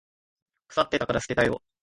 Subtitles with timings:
[0.67, 1.61] 腐ってたから捨てたよ。